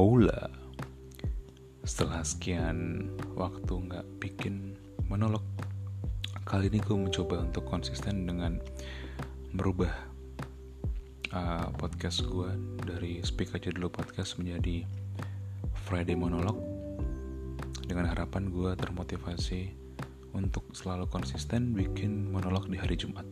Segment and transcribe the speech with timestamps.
[0.00, 0.48] Hola.
[1.84, 3.04] Setelah sekian
[3.36, 4.72] waktu nggak bikin
[5.12, 5.44] monolog
[6.48, 8.64] Kali ini gue mencoba untuk konsisten dengan
[9.52, 9.92] merubah
[11.36, 12.48] uh, podcast gue
[12.80, 14.88] Dari Speak Aja Dulu Podcast menjadi
[15.84, 16.56] Friday Monolog
[17.84, 19.68] Dengan harapan gue termotivasi
[20.32, 23.28] untuk selalu konsisten bikin monolog di hari Jumat.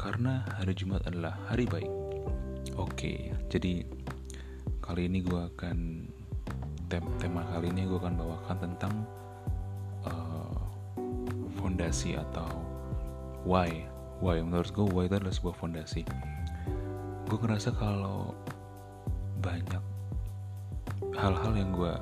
[0.00, 1.92] Karena hari Jumat adalah hari baik.
[2.80, 3.84] Oke, jadi
[4.88, 6.08] kali ini gue akan
[6.88, 8.94] tem tema kali ini gue akan bawakan tentang
[10.08, 10.56] uh,
[11.60, 12.48] fondasi atau
[13.44, 13.84] why.
[14.24, 16.08] Why menurut gue why itu adalah sebuah fondasi.
[17.28, 18.32] Gue ngerasa kalau
[19.44, 19.84] banyak
[21.20, 21.94] hal-hal yang gue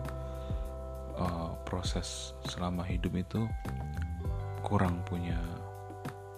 [1.18, 3.50] uh, proses selama hidup itu
[4.62, 5.42] kurang punya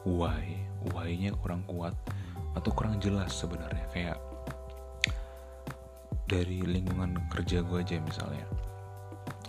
[0.08, 0.64] why.
[0.96, 1.92] Why-nya kurang kuat
[2.56, 3.84] atau kurang jelas sebenarnya.
[3.92, 4.18] Kayak
[6.28, 8.44] dari lingkungan kerja gue aja misalnya.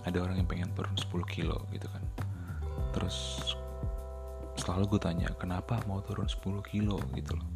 [0.07, 2.03] Ada orang yang pengen turun 10 kilo gitu kan.
[2.95, 3.51] Terus
[4.55, 6.97] selalu gue tanya kenapa mau turun 10 kilo?
[7.11, 7.47] gitu loh.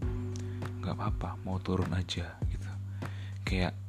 [0.84, 2.70] Nggak apa-apa mau turun aja gitu.
[3.48, 3.80] Kayak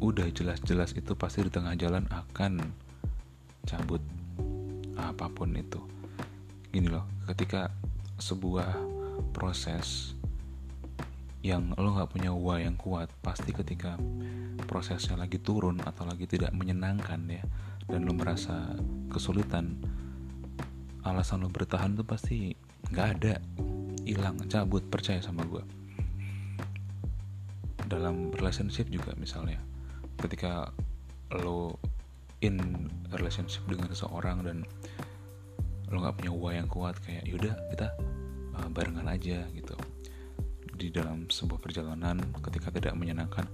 [0.00, 2.56] udah jelas-jelas itu pasti di tengah jalan akan
[3.68, 4.00] cabut
[4.96, 5.78] apa pun itu.
[6.72, 7.68] Gini loh ketika
[8.16, 8.72] sebuah
[9.36, 10.16] proses
[11.40, 13.96] yang lo nggak punya why yang kuat pasti ketika
[14.68, 17.44] prosesnya lagi turun atau lagi tidak menyenangkan ya
[17.88, 18.76] dan lo merasa
[19.08, 19.80] kesulitan
[21.00, 22.52] alasan lo bertahan tuh pasti
[22.92, 23.40] nggak ada
[24.04, 25.64] hilang cabut percaya sama gue
[27.88, 29.58] dalam relationship juga misalnya
[30.20, 30.68] ketika
[31.40, 31.80] lo
[32.44, 32.60] in
[33.16, 34.56] relationship dengan seseorang dan
[35.88, 37.88] lo nggak punya why yang kuat kayak yaudah kita
[38.60, 39.74] uh, barengan aja gitu
[40.80, 43.44] di dalam sebuah perjalanan ketika tidak menyenangkan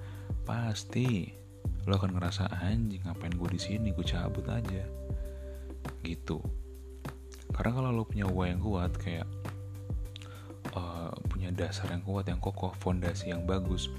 [0.46, 1.34] pasti
[1.90, 3.90] lo akan ngerasa anjing ngapain gue di sini?
[3.90, 4.86] Gue cabut aja.
[6.06, 6.38] Gitu.
[7.50, 9.26] Karena kalau lo punya why yang kuat kayak
[10.78, 13.90] uh, punya dasar yang kuat yang kokoh fondasi yang bagus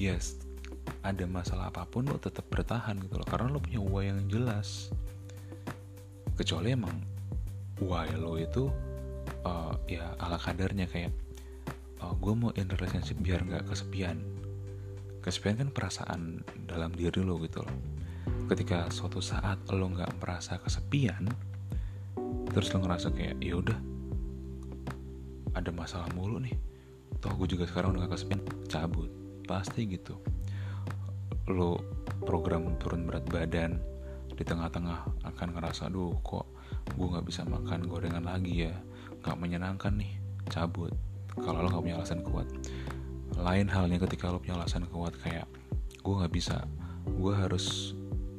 [0.00, 0.40] yes
[1.04, 3.28] ada masalah apa pun lo tetap bertahan gitu loh.
[3.28, 4.92] Karena lo punya why yang jelas.
[6.36, 6.96] Kecuali emang
[7.80, 8.68] why lo itu
[9.44, 11.12] uh, ya ala kadarnya kayak
[12.02, 14.22] oh, gue mau in relationship biar nggak kesepian.
[15.22, 16.20] Kesepian kan perasaan
[16.70, 17.78] dalam diri lo gitu loh.
[18.48, 21.28] Ketika suatu saat lo nggak merasa kesepian
[22.48, 23.78] terus lo ngerasa kayak ya udah
[25.58, 26.54] ada masalah mulu nih.
[27.18, 29.10] Toh gue juga sekarang udah gak kesepian cabut.
[29.42, 30.14] Pasti gitu.
[31.50, 31.82] Lo
[32.22, 33.82] program turun berat badan
[34.38, 36.46] di tengah-tengah akan ngerasa aduh kok
[36.94, 38.74] gue nggak bisa makan gorengan lagi ya?
[39.18, 40.14] Nggak menyenangkan nih
[40.46, 40.94] cabut
[41.42, 42.46] kalau lo gak punya alasan kuat.
[43.38, 45.46] Lain halnya ketika lo punya alasan kuat kayak
[46.02, 46.64] gue gak bisa.
[47.08, 47.94] Gue harus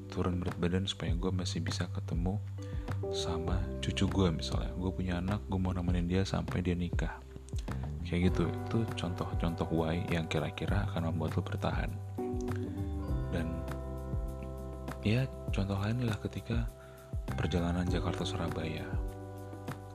[0.09, 2.41] turun berat badan supaya gue masih bisa ketemu
[3.13, 4.71] sama cucu gue misalnya.
[4.75, 7.17] Gue punya anak gue mau nemenin dia sampai dia nikah.
[8.03, 11.91] Kayak gitu itu contoh-contoh why yang kira-kira akan membuat lo bertahan.
[13.29, 13.47] Dan
[15.05, 16.65] ya contoh lain adalah ketika
[17.37, 18.83] perjalanan Jakarta Surabaya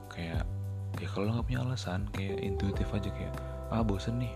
[0.07, 0.54] kayak ya
[1.15, 3.31] kalau nggak punya alasan kayak intuitif aja kayak
[3.71, 4.35] ah bosen nih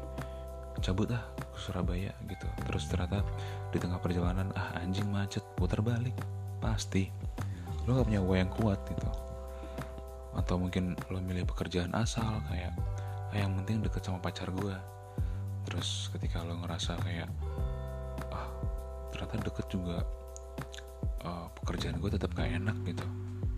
[0.80, 2.48] cabut ah ke Surabaya gitu.
[2.64, 3.20] Terus ternyata
[3.76, 6.16] di tengah perjalanan ah anjing macet putar balik.
[6.64, 7.12] Pasti.
[7.84, 9.10] Lo nggak punya yang kuat gitu.
[10.40, 12.72] Atau mungkin lo milih pekerjaan asal kayak
[13.30, 14.74] ah, yang penting deket sama pacar gue
[15.68, 17.30] terus ketika lo ngerasa kayak
[18.32, 18.48] ah
[19.12, 20.02] ternyata deket juga
[21.28, 23.06] uh, pekerjaan gue tetap gak enak gitu.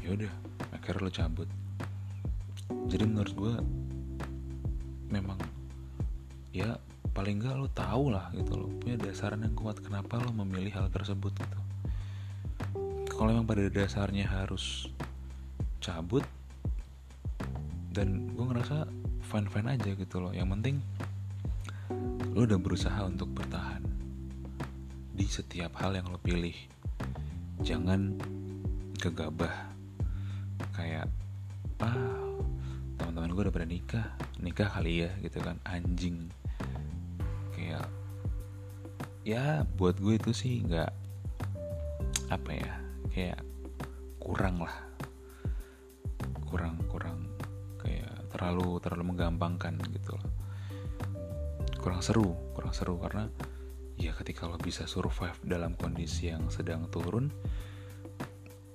[0.02, 0.34] Ya udah
[0.74, 1.50] akhirnya lo cabut
[2.92, 3.56] jadi menurut gue
[5.16, 5.40] memang
[6.52, 6.76] ya
[7.16, 10.88] paling nggak lo tau lah gitu lo punya dasaran yang kuat kenapa lo memilih hal
[10.92, 11.60] tersebut gitu.
[13.16, 14.92] Kalau memang pada dasarnya harus
[15.80, 16.28] cabut
[17.96, 18.92] dan gue ngerasa
[19.24, 20.36] fine fine aja gitu loh.
[20.36, 20.76] Yang penting
[22.36, 23.88] lo udah berusaha untuk bertahan
[25.16, 26.56] di setiap hal yang lo pilih.
[27.64, 28.20] Jangan
[29.00, 29.72] gegabah.
[30.76, 31.08] Kayak
[31.80, 32.11] ah
[33.32, 34.08] teman-teman gue udah pada nikah.
[34.44, 35.56] Nikah kali ya gitu kan.
[35.64, 36.28] Anjing.
[37.56, 37.88] Kayak
[39.24, 40.92] ya buat gue itu sih nggak
[42.28, 42.74] apa ya
[43.16, 43.40] kayak
[44.20, 44.76] kurang lah.
[46.44, 47.32] Kurang kurang
[47.80, 50.28] kayak terlalu terlalu menggampangkan gitu loh
[51.80, 53.00] kurang seru kurang seru.
[53.00, 53.32] Karena
[53.96, 57.32] ya ketika lo bisa survive dalam kondisi yang sedang turun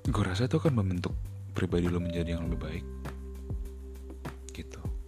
[0.07, 1.13] gue rasa itu akan membentuk
[1.53, 2.96] pribadi lo menjadi yang lebih baik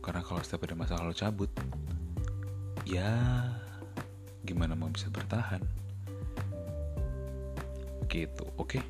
[0.09, 1.53] karena kalau setiap ada masalah lo cabut
[2.89, 3.13] ya
[4.41, 5.61] gimana mau bisa bertahan?
[8.09, 8.81] Gitu oke?
[8.81, 8.83] Okay?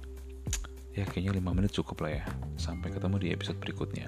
[0.94, 2.24] ya kayaknya 5 menit cukup lah ya.
[2.54, 4.06] Sampai ketemu di episode berikutnya